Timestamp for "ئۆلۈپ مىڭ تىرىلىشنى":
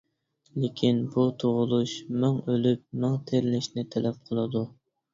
2.41-3.89